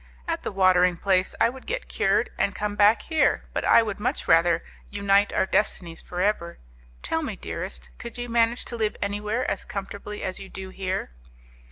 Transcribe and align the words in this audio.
At 0.27 0.41
the 0.41 0.51
watering 0.51 0.97
place 0.97 1.35
I 1.39 1.49
would 1.49 1.67
get 1.67 1.87
cured, 1.87 2.31
and 2.35 2.55
come 2.55 2.75
back 2.75 3.03
here, 3.03 3.45
but 3.53 3.63
I 3.63 3.83
would 3.83 3.99
much 3.99 4.27
rather 4.27 4.63
unite 4.89 5.31
our 5.31 5.45
destinies 5.45 6.01
for 6.01 6.21
ever. 6.21 6.57
Tell 7.03 7.21
me, 7.21 7.35
dearest, 7.35 7.91
could 7.99 8.17
you 8.17 8.27
manage 8.27 8.65
to 8.65 8.75
live 8.75 8.95
anywhere 8.99 9.45
as 9.47 9.63
comfortably 9.63 10.23
as 10.23 10.39
you 10.39 10.49
do 10.49 10.69
here?" 10.69 11.11